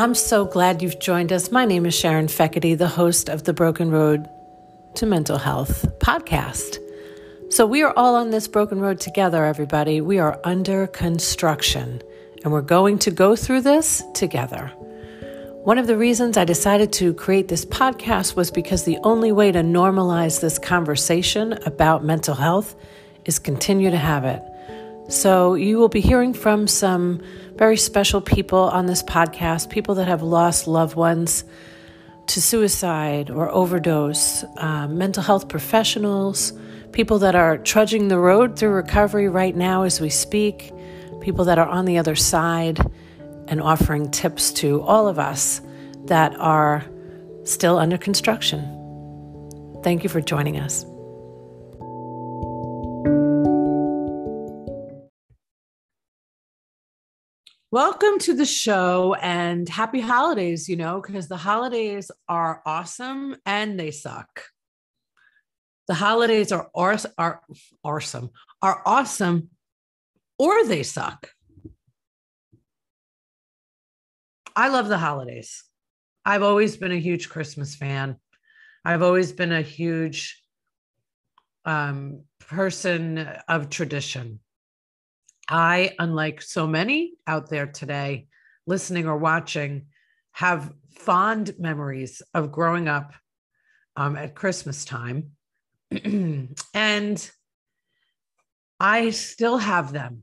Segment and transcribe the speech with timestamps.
[0.00, 1.52] I'm so glad you've joined us.
[1.52, 4.30] My name is Sharon Fekete, the host of the Broken Road
[4.94, 6.78] to Mental Health podcast.
[7.50, 10.00] So, we are all on this broken road together, everybody.
[10.00, 12.00] We are under construction,
[12.42, 14.68] and we're going to go through this together.
[15.64, 19.52] One of the reasons I decided to create this podcast was because the only way
[19.52, 22.74] to normalize this conversation about mental health
[23.26, 24.42] is continue to have it.
[25.10, 27.20] So, you will be hearing from some
[27.60, 31.44] very special people on this podcast, people that have lost loved ones
[32.26, 36.54] to suicide or overdose, uh, mental health professionals,
[36.92, 40.72] people that are trudging the road through recovery right now as we speak,
[41.20, 42.80] people that are on the other side
[43.46, 45.60] and offering tips to all of us
[46.06, 46.82] that are
[47.44, 48.62] still under construction.
[49.82, 50.86] Thank you for joining us.
[57.72, 63.78] Welcome to the show and happy holidays, you know, because the holidays are awesome and
[63.78, 64.42] they suck.
[65.86, 67.40] The holidays are, are, are
[67.84, 69.50] awesome, are awesome,
[70.36, 71.30] or they suck.
[74.56, 75.62] I love the holidays.
[76.24, 78.16] I've always been a huge Christmas fan.
[78.84, 80.42] I've always been a huge
[81.64, 84.40] um, person of tradition.
[85.50, 88.28] I, unlike so many out there today,
[88.66, 89.86] listening or watching,
[90.32, 93.12] have fond memories of growing up
[93.96, 95.32] um, at Christmas time.
[96.72, 97.30] and
[98.78, 100.22] I still have them.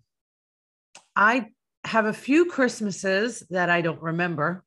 [1.16, 1.47] I
[1.84, 4.64] have a few Christmases that I don't remember.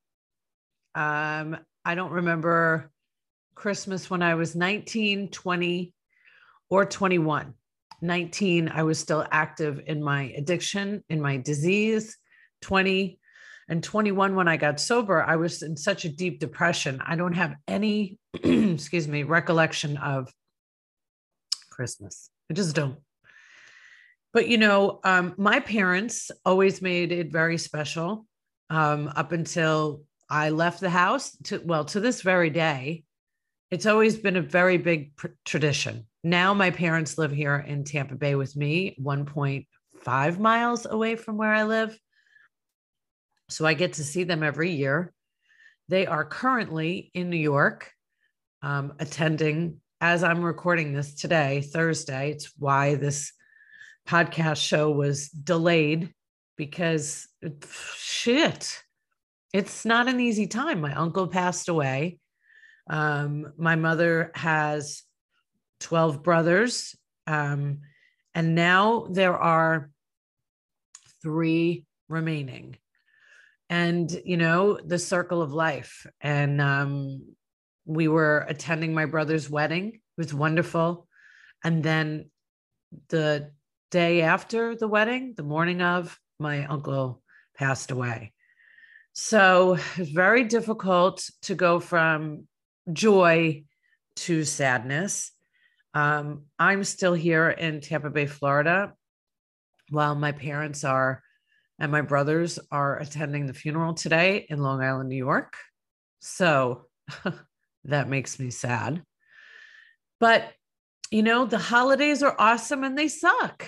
[0.94, 2.90] Um, I don't remember
[3.54, 5.94] Christmas when I was 19, 20,
[6.68, 7.54] or 21.
[8.02, 12.16] 19, I was still active in my addiction, in my disease.
[12.62, 13.18] 20
[13.68, 17.00] and 21, when I got sober, I was in such a deep depression.
[17.04, 20.32] I don't have any, excuse me, recollection of
[21.70, 22.30] Christmas.
[22.50, 22.98] I just don't.
[24.32, 28.26] But, you know, um, my parents always made it very special
[28.70, 33.04] um, up until I left the house to, well, to this very day.
[33.70, 38.14] It's always been a very big pr- tradition now my parents live here in Tampa
[38.14, 41.98] Bay with me, 1.5 miles away from where I live.
[43.48, 45.12] So I get to see them every year.
[45.88, 47.90] They are currently in New York
[48.62, 52.30] um, attending, as I'm recording this today, Thursday.
[52.30, 53.32] It's why this
[54.06, 56.12] podcast show was delayed
[56.56, 57.26] because
[57.96, 58.82] shit,
[59.52, 60.80] it's not an easy time.
[60.80, 62.18] My uncle passed away.
[62.88, 65.02] Um, my mother has
[65.80, 66.96] 12 brothers.
[67.26, 67.80] Um,
[68.34, 69.90] and now there are
[71.22, 72.76] three remaining.
[73.68, 76.06] And, you know, the circle of life.
[76.20, 77.34] And um,
[77.84, 79.94] we were attending my brother's wedding.
[79.94, 81.06] It was wonderful.
[81.62, 82.30] And then
[83.08, 83.52] the
[83.90, 87.22] day after the wedding, the morning of, my uncle
[87.56, 88.32] passed away.
[89.12, 92.46] So it's very difficult to go from
[92.92, 93.64] joy
[94.16, 95.32] to sadness.
[95.94, 98.92] Um, I'm still here in Tampa Bay, Florida,
[99.90, 101.22] while my parents are
[101.80, 105.56] and my brothers are attending the funeral today in Long Island, New York.
[106.20, 106.86] So
[107.84, 109.02] that makes me sad.
[110.20, 110.52] But,
[111.10, 113.66] you know, the holidays are awesome and they suck.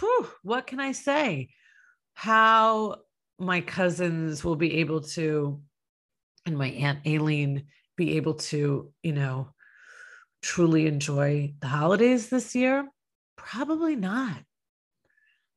[0.00, 1.50] Whew, what can I say?
[2.14, 2.96] How
[3.38, 5.62] my cousins will be able to,
[6.44, 7.66] and my Aunt Aileen
[7.96, 9.48] be able to, you know,
[10.42, 12.88] truly enjoy the holidays this year?
[13.36, 14.42] Probably not.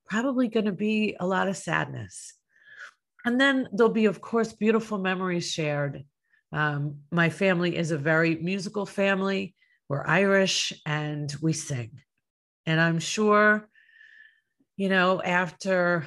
[0.09, 2.33] Probably going to be a lot of sadness.
[3.25, 6.03] And then there'll be, of course, beautiful memories shared.
[6.51, 9.55] Um, my family is a very musical family.
[9.89, 12.01] We're Irish and we sing.
[12.65, 13.67] And I'm sure,
[14.77, 16.05] you know, after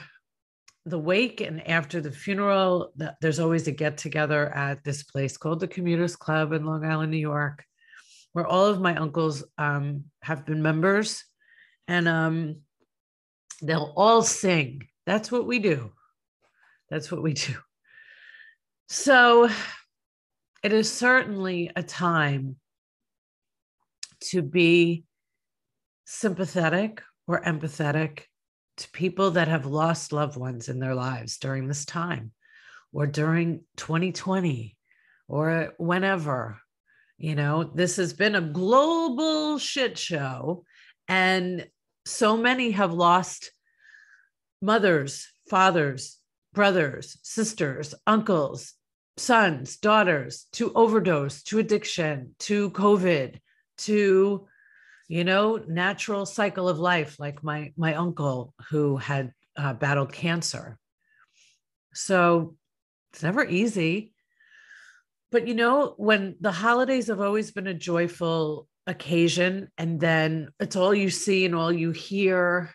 [0.85, 5.61] the wake and after the funeral, there's always a get together at this place called
[5.61, 7.65] the Commuters Club in Long Island, New York
[8.37, 11.25] where all of my uncles um, have been members
[11.89, 12.57] and um,
[13.63, 14.87] they'll all sing.
[15.07, 15.93] That's what we do.
[16.91, 17.55] That's what we do.
[18.89, 19.49] So
[20.63, 22.57] it is certainly a time
[24.25, 25.05] to be
[26.05, 28.25] sympathetic or empathetic
[28.77, 32.33] to people that have lost loved ones in their lives during this time
[32.93, 34.77] or during 2020
[35.27, 36.61] or whenever
[37.19, 40.65] you know, this has been a global shit show,
[41.09, 41.67] and
[42.05, 43.51] so many have lost
[44.61, 46.19] mothers, fathers,
[46.53, 48.75] brothers, sisters, uncles,
[49.17, 53.39] sons, daughters to overdose, to addiction, to COVID,
[53.79, 54.47] to
[55.09, 60.79] you know natural cycle of life like my my uncle who had uh, battled cancer.
[61.95, 62.57] So
[63.13, 64.13] it's never easy
[65.31, 70.77] but you know when the holidays have always been a joyful occasion and then it's
[70.77, 72.71] all you see and all you hear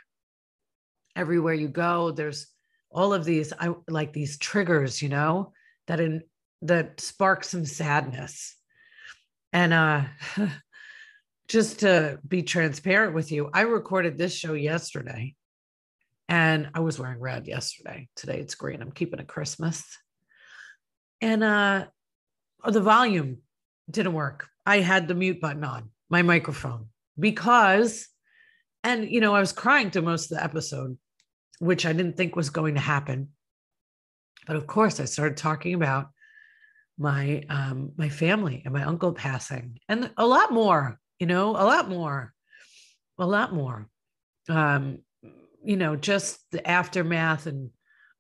[1.16, 2.48] everywhere you go there's
[2.90, 5.54] all of these i like these triggers you know
[5.88, 6.22] that in
[6.62, 8.56] that spark some sadness.
[9.54, 10.04] And uh
[11.48, 15.36] just to be transparent with you i recorded this show yesterday
[16.30, 18.08] and i was wearing red yesterday.
[18.16, 18.82] Today it's green.
[18.82, 19.84] I'm keeping it christmas.
[21.20, 21.88] And uh
[22.66, 23.38] the volume
[23.90, 26.88] didn't work i had the mute button on my microphone
[27.20, 28.08] because
[28.84, 30.98] and you know i was crying to most of the episode
[31.62, 33.30] which I didn't think was going to happen.
[34.48, 36.08] But of course, I started talking about
[36.98, 41.00] my um, my family and my uncle passing, and a lot more.
[41.20, 42.34] You know, a lot more,
[43.20, 43.88] a lot more.
[44.50, 45.04] Um,
[45.64, 47.70] you know, just the aftermath and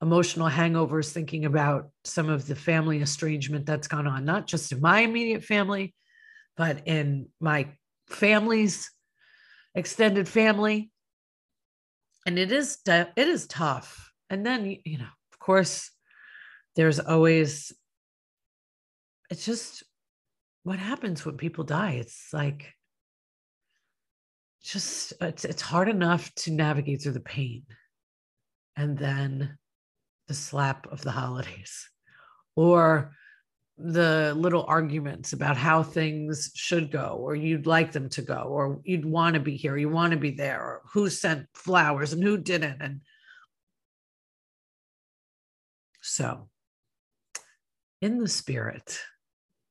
[0.01, 4.81] emotional hangovers, thinking about some of the family estrangement that's gone on, not just in
[4.81, 5.94] my immediate family,
[6.57, 7.68] but in my
[8.09, 8.92] family's
[9.75, 10.92] extended family.
[12.25, 14.12] And it is it is tough.
[14.30, 15.92] And then you know of course
[16.75, 17.71] there's always
[19.30, 19.83] it's just
[20.63, 21.94] what happens when people die.
[21.94, 22.74] It's like
[24.63, 27.63] just it's, it's hard enough to navigate through the pain.
[28.75, 29.57] And then
[30.31, 31.89] the slap of the holidays
[32.56, 33.12] or
[33.78, 38.80] the little arguments about how things should go or you'd like them to go or
[38.86, 42.24] you'd want to be here you want to be there or who sent flowers and
[42.24, 43.01] who didn't and
[46.01, 46.48] so
[48.01, 49.00] in the spirit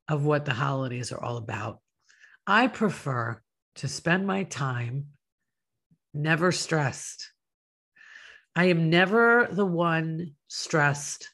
[0.08, 1.78] of what the holidays are all about
[2.46, 3.40] i prefer
[3.76, 5.06] to spend my time
[6.12, 7.30] never stressed
[8.56, 11.28] i am never the one stressed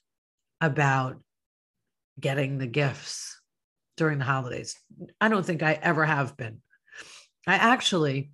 [0.60, 1.16] about
[2.18, 3.40] getting the gifts
[3.96, 4.76] during the holidays.
[5.20, 6.60] I don't think I ever have been.
[7.46, 8.30] I actually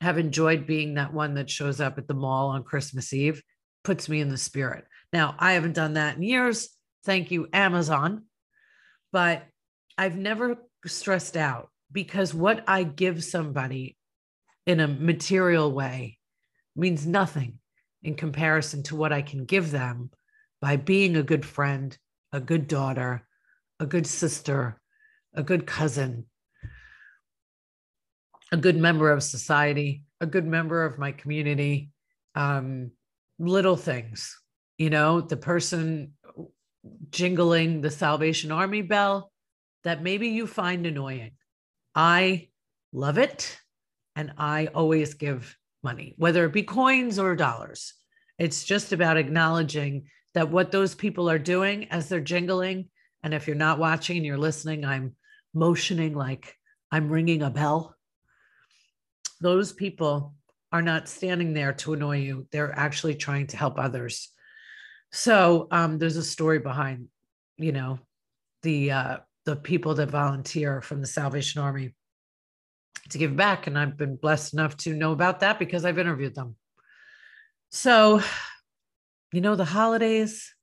[0.00, 3.42] have enjoyed being that one that shows up at the mall on Christmas Eve,
[3.84, 4.84] puts me in the spirit.
[5.12, 6.68] Now, I haven't done that in years.
[7.04, 8.24] Thank you, Amazon.
[9.12, 9.44] But
[9.96, 13.96] I've never stressed out because what I give somebody
[14.66, 16.18] in a material way
[16.74, 17.58] means nothing
[18.06, 20.10] in comparison to what I can give them
[20.60, 21.96] by being a good friend
[22.32, 23.26] a good daughter,
[23.80, 24.78] a good sister,
[25.32, 26.26] a good cousin,
[28.52, 31.90] a good member of society, a good member of my community.
[32.34, 32.90] Um,
[33.38, 34.38] little things,
[34.76, 36.12] you know, the person
[37.08, 39.32] jingling the Salvation Army bell
[39.84, 41.32] that maybe you find annoying.
[41.94, 42.48] I
[42.92, 43.58] love it.
[44.14, 45.56] And I always give
[45.90, 47.94] money, whether it be coins or dollars.
[48.38, 52.88] It's just about acknowledging that what those people are doing as they're jingling,
[53.22, 55.14] and if you're not watching and you're listening, I'm
[55.54, 56.54] motioning like
[56.92, 57.94] I'm ringing a bell.
[59.40, 60.34] Those people
[60.72, 62.46] are not standing there to annoy you.
[62.50, 64.28] They're actually trying to help others.
[65.12, 67.08] So um, there's a story behind,
[67.56, 67.98] you know,
[68.62, 71.94] the uh, the people that volunteer from the Salvation Army
[73.10, 76.34] to give back, and I've been blessed enough to know about that because I've interviewed
[76.34, 76.56] them.
[77.70, 78.22] So
[79.32, 80.54] you know, the holidays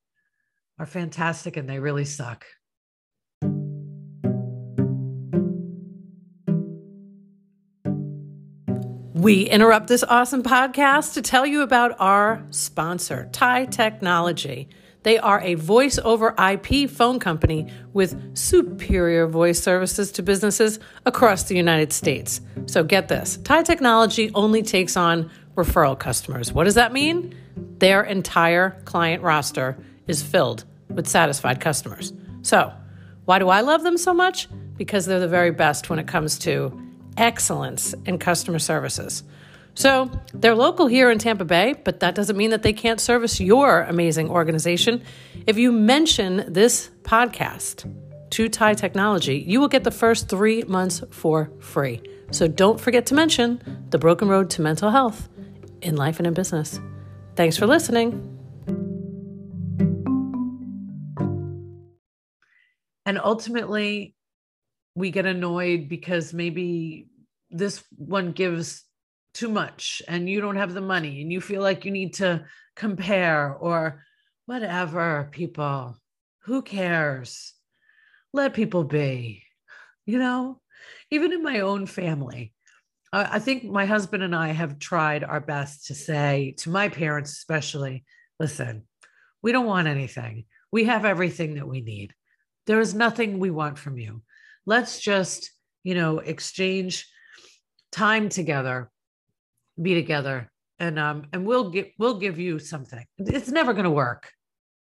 [0.80, 2.46] are fantastic and they really suck.
[9.14, 14.70] We interrupt this awesome podcast to tell you about our sponsor, TIE Technology.
[15.04, 21.44] They are a voice over IP phone company with superior voice services to businesses across
[21.44, 22.42] the United States.
[22.66, 26.52] So get this TIE Technology only takes on referral customers.
[26.52, 27.36] What does that mean?
[27.56, 32.14] their entire client roster is filled with satisfied customers.
[32.42, 32.72] So,
[33.26, 34.48] why do I love them so much?
[34.78, 36.80] Because they're the very best when it comes to
[37.18, 39.24] excellence in customer services.
[39.76, 43.40] So, they're local here in Tampa Bay, but that doesn't mean that they can't service
[43.40, 45.02] your amazing organization.
[45.48, 47.92] If you mention this podcast
[48.32, 52.02] to TIE Technology, you will get the first three months for free.
[52.30, 55.28] So, don't forget to mention the broken road to mental health
[55.82, 56.80] in life and in business.
[57.36, 58.30] Thanks for listening.
[63.06, 64.16] And ultimately,
[64.96, 67.08] we get annoyed because maybe
[67.50, 68.84] this one gives
[69.34, 72.46] too much and you don't have the money and you feel like you need to
[72.76, 74.04] compare or
[74.46, 75.98] whatever, people.
[76.44, 77.54] Who cares?
[78.34, 79.44] Let people be.
[80.06, 80.60] You know,
[81.12, 82.54] even in my own family,
[83.14, 87.32] I think my husband and I have tried our best to say to my parents,
[87.32, 88.06] especially,
[88.40, 88.88] listen,
[89.44, 90.46] we don't want anything.
[90.72, 92.14] We have everything that we need.
[92.66, 94.24] There is nothing we want from you.
[94.66, 95.52] Let's just,
[95.84, 97.08] you know, exchange
[97.92, 98.90] time together,
[99.82, 103.06] be together, and um, and we'll give we'll give you something.
[103.18, 104.32] It's never going to work.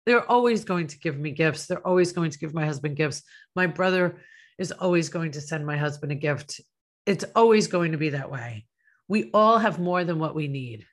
[0.06, 1.68] They're always going to give me gifts.
[1.68, 3.24] They're always going to give my husband gifts.
[3.56, 4.18] My brother
[4.58, 6.62] is always going to send my husband a gift.
[7.06, 8.66] It's always going to be that way.
[9.08, 10.86] We all have more than what we need.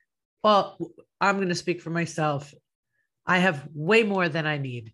[0.43, 0.77] Well,
[1.19, 2.53] I'm going to speak for myself.
[3.25, 4.93] I have way more than I need,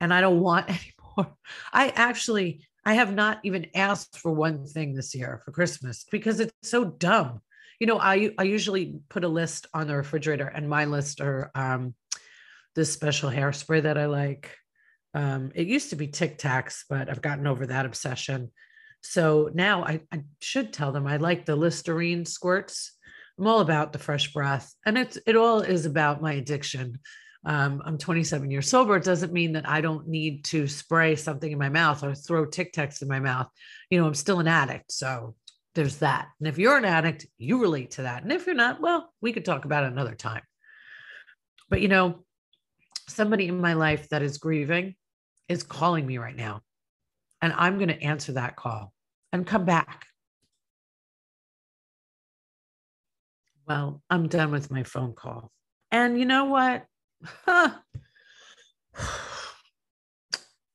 [0.00, 1.36] and I don't want any more.
[1.72, 6.38] I actually I have not even asked for one thing this year for Christmas because
[6.38, 7.40] it's so dumb.
[7.78, 11.50] You know, I I usually put a list on the refrigerator, and my list are
[11.54, 11.94] um,
[12.74, 14.54] this special hairspray that I like.
[15.14, 18.52] Um, it used to be Tic Tacs, but I've gotten over that obsession.
[19.02, 22.92] So now I, I should tell them I like the Listerine squirts.
[23.38, 26.98] I'm all about the fresh breath, and it's it all is about my addiction.
[27.44, 28.96] Um, I'm 27 years sober.
[28.96, 32.44] It doesn't mean that I don't need to spray something in my mouth or throw
[32.44, 33.48] Tic Tacs in my mouth.
[33.88, 35.36] You know, I'm still an addict, so
[35.76, 36.28] there's that.
[36.40, 38.24] And if you're an addict, you relate to that.
[38.24, 40.42] And if you're not, well, we could talk about it another time.
[41.68, 42.24] But you know,
[43.08, 44.96] somebody in my life that is grieving
[45.48, 46.62] is calling me right now.
[47.40, 48.92] And I'm going to answer that call
[49.32, 50.06] and come back.
[53.68, 55.52] Well, I'm done with my phone call.
[55.92, 56.86] And you know what?
[57.24, 57.70] Huh.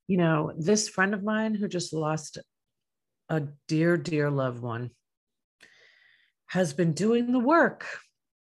[0.08, 2.38] You know, this friend of mine who just lost
[3.31, 4.91] a dear, dear loved one
[6.47, 7.88] has been doing the work.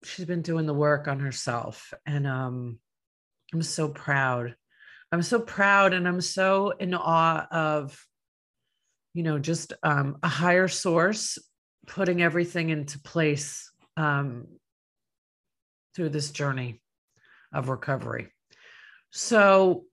[0.04, 1.92] She's been doing the work on herself.
[2.06, 2.78] And um,
[3.52, 4.54] I'm so proud.
[5.10, 8.00] I'm so proud and I'm so in awe of,
[9.12, 11.36] you know, just um, a higher source
[11.88, 14.46] putting everything into place um,
[15.96, 16.80] through this journey
[17.52, 18.28] of recovery.
[19.10, 19.84] So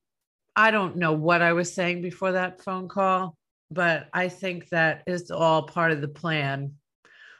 [0.55, 3.35] I don't know what I was saying before that phone call,
[3.73, 6.73] but I think that is all part of the plan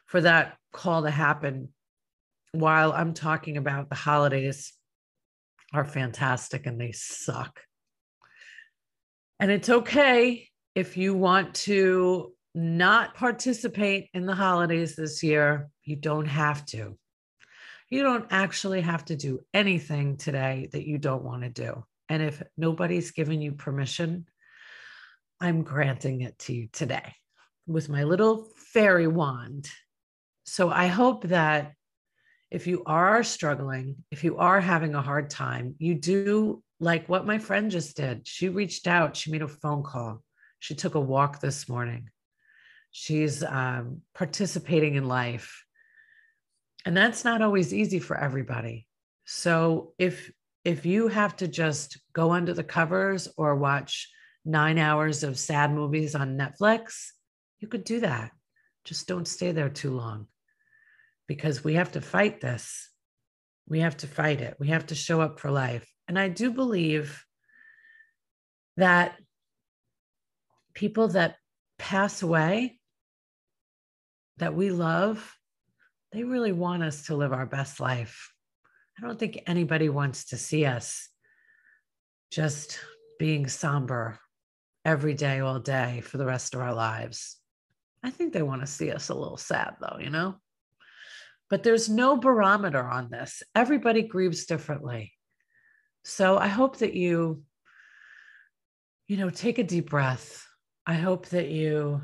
[0.06, 1.70] for that call to happen
[2.52, 4.74] while I'm talking about the holidays
[5.74, 7.60] are fantastic and they suck.
[9.40, 15.96] And it's okay if you want to not participate in the holidays this year, you
[15.96, 16.98] don't have to.
[17.90, 21.84] You don't actually have to do anything today that you don't want to do.
[22.10, 24.28] And if nobody's given you permission,
[25.44, 27.16] I'm granting it to you today
[27.68, 29.70] with my little fairy wand.
[30.46, 31.74] So I hope that
[32.50, 37.26] if you are struggling, if you are having a hard time, you do like what
[37.26, 38.26] my friend just did.
[38.26, 40.24] She reached out, she made a phone call,
[40.60, 42.10] she took a walk this morning.
[42.92, 45.66] She's um, participating in life.
[46.86, 48.88] And that's not always easy for everybody.
[49.26, 50.32] So if
[50.64, 54.08] if you have to just go under the covers or watch
[54.46, 57.08] nine hours of sad movies on Netflix,
[57.60, 58.32] you could do that.
[58.84, 60.28] Just don't stay there too long
[61.28, 62.90] because we have to fight this.
[63.68, 64.58] We have to fight it.
[64.60, 65.88] We have to show up for life.
[66.08, 67.24] And I do believe
[68.76, 69.16] that
[70.74, 71.38] people that
[71.78, 72.80] pass away
[74.38, 75.38] that we love,
[76.12, 78.34] they really want us to live our best life.
[78.98, 81.08] I don't think anybody wants to see us
[82.32, 82.80] just
[83.20, 84.20] being somber
[84.86, 87.38] every day, all day for the rest of our lives.
[88.04, 90.36] I think they want to see us a little sad, though, you know?
[91.54, 93.44] but there's no barometer on this.
[93.54, 95.14] Everybody grieves differently.
[96.04, 97.44] So I hope that you,
[99.08, 100.48] you know, take a deep breath.
[100.88, 102.02] I hope that you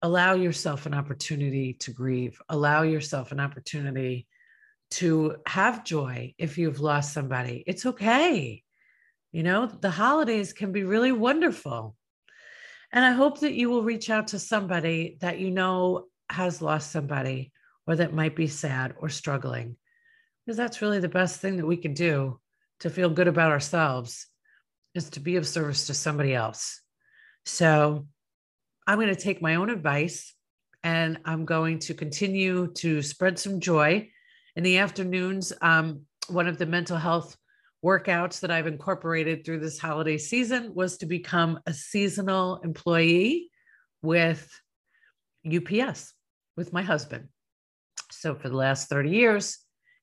[0.00, 4.26] allow yourself an opportunity to grieve, allow yourself an opportunity
[4.92, 7.62] to have joy if you've lost somebody.
[7.66, 8.61] It's okay.
[9.32, 11.96] You know, the holidays can be really wonderful.
[12.92, 16.92] And I hope that you will reach out to somebody that you know has lost
[16.92, 17.50] somebody
[17.86, 19.76] or that might be sad or struggling,
[20.44, 22.38] because that's really the best thing that we can do
[22.80, 24.26] to feel good about ourselves
[24.94, 26.80] is to be of service to somebody else.
[27.46, 28.06] So
[28.86, 30.34] I'm going to take my own advice
[30.84, 34.10] and I'm going to continue to spread some joy.
[34.56, 37.36] In the afternoons, um, one of the mental health
[37.84, 43.50] workouts that I've incorporated through this holiday season was to become a seasonal employee
[44.02, 44.48] with
[45.46, 46.14] UPS
[46.56, 47.28] with my husband.
[48.10, 49.58] So for the last 30 years,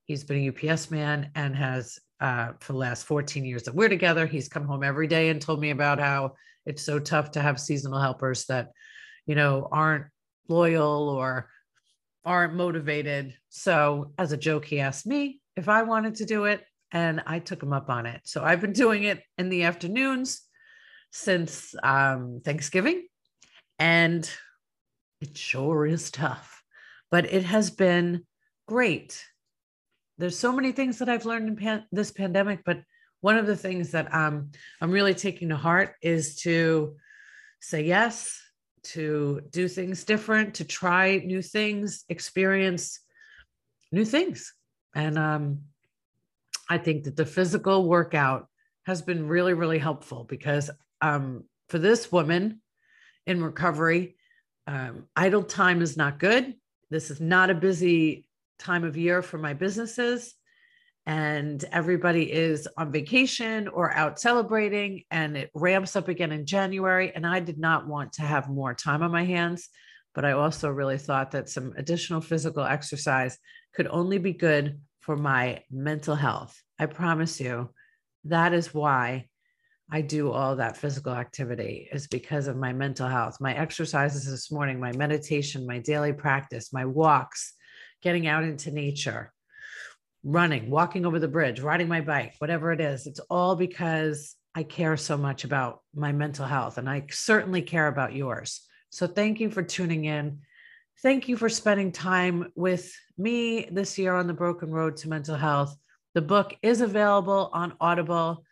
[0.05, 3.89] he's been a UPS man and has uh, for the last 14 years that we're
[3.89, 4.25] together.
[4.25, 6.33] He's come home every day and told me about how
[6.65, 8.71] it's so tough to have seasonal helpers that,
[9.25, 10.05] you know, aren't
[10.49, 11.49] loyal or
[12.25, 13.35] aren't motivated.
[13.49, 17.39] So, as a joke, he asked me if I wanted to do it, and I
[17.39, 18.21] took him up on it.
[18.23, 20.41] So, I've been doing it in the afternoons
[21.11, 23.07] since um, Thanksgiving,
[23.77, 24.29] and
[25.21, 26.63] it sure is tough,
[27.11, 28.25] but it has been
[28.67, 29.23] great.
[30.17, 32.81] There's so many things that I've learned in pan- this pandemic, but
[33.21, 36.95] one of the things that um, I'm really taking to heart is to
[37.61, 38.39] say yes,
[38.81, 42.99] to do things different, to try new things, experience
[43.91, 44.53] new things.
[44.95, 45.59] And um,
[46.69, 48.47] I think that the physical workout
[48.85, 50.69] has been really, really helpful because
[51.01, 52.61] um, for this woman
[53.25, 54.15] in recovery,
[54.67, 56.53] um, idle time is not good.
[56.89, 58.27] This is not a busy
[58.59, 60.35] time of year for my businesses
[61.05, 67.11] and everybody is on vacation or out celebrating and it ramps up again in January
[67.15, 69.69] and I did not want to have more time on my hands
[70.13, 73.37] but I also really thought that some additional physical exercise
[73.73, 76.61] could only be good for my mental health.
[76.77, 77.71] I promise you
[78.25, 79.25] that is why
[79.91, 83.41] I do all that physical activity is because of my mental health.
[83.41, 87.55] My exercises this morning, my meditation, my daily practice, my walks,
[88.03, 89.33] getting out into nature
[90.23, 93.07] running, walking over the bridge, riding my bike, whatever it is.
[93.07, 97.87] It's all because I care so much about my mental health and I certainly care
[97.87, 98.61] about yours.
[98.91, 100.41] So thank you for tuning in.
[101.01, 105.35] Thank you for spending time with me this year on the Broken Road to Mental
[105.35, 105.73] Health.
[106.13, 108.43] The book is available on Audible.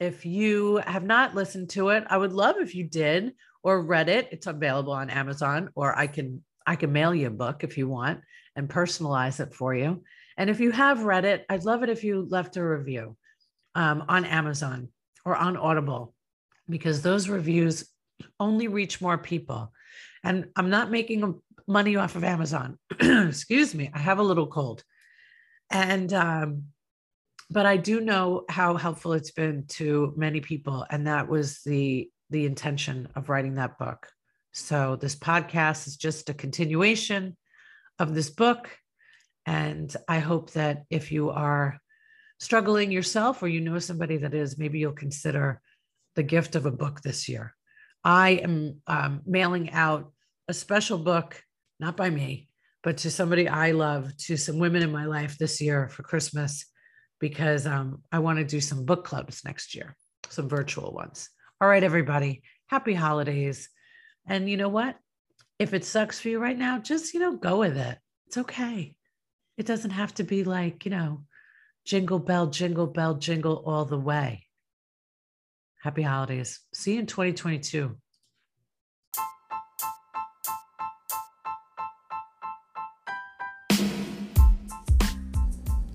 [0.00, 4.08] If you have not listened to it, I would love if you did or read
[4.08, 4.30] it.
[4.32, 7.88] It's available on Amazon or I can I can mail you a book if you
[7.88, 8.22] want
[8.56, 10.02] and personalize it for you.
[10.38, 13.18] And if you have read it, I'd love it if you left a review
[13.74, 14.88] um, on Amazon
[15.26, 16.14] or on Audible,
[16.70, 17.84] because those reviews
[18.40, 19.74] only reach more people.
[20.24, 22.78] And I'm not making money off of Amazon.
[23.00, 24.82] Excuse me, I have a little cold.
[25.70, 26.64] And, um,
[27.50, 30.86] but I do know how helpful it's been to many people.
[30.90, 34.08] And that was the, the intention of writing that book.
[34.52, 37.36] So this podcast is just a continuation
[37.98, 38.70] of this book
[39.46, 41.78] and I hope that if you are
[42.38, 45.60] struggling yourself or you know somebody that is, maybe you'll consider
[46.14, 47.54] the gift of a book this year.
[48.04, 50.12] I am um, mailing out
[50.48, 51.42] a special book,
[51.82, 52.48] not by me,
[52.84, 56.64] but to somebody I love, to some women in my life this year for Christmas,
[57.18, 59.96] because um, I want to do some book clubs next year,
[60.30, 61.28] some virtual ones.
[61.60, 63.68] All right, everybody, happy holidays.
[64.26, 64.96] And you know what?
[65.58, 67.98] If it sucks for you right now, just, you know, go with it.
[68.28, 68.94] It's okay.
[69.58, 71.24] It doesn't have to be like, you know,
[71.84, 74.46] jingle bell, jingle bell, jingle all the way.
[75.82, 76.60] Happy holidays.
[76.72, 77.96] See you in 2022.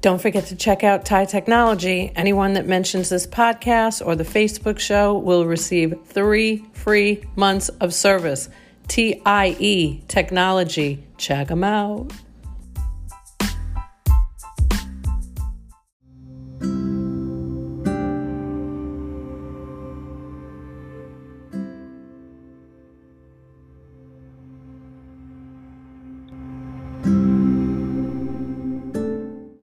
[0.01, 2.11] Don't forget to check out TIE Technology.
[2.15, 7.93] Anyone that mentions this podcast or the Facebook show will receive three free months of
[7.93, 8.47] service.
[8.87, 11.03] TIE Technology.
[11.17, 12.11] Check them out.